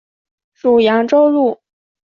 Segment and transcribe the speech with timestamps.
[0.55, 1.61] 属扬州路。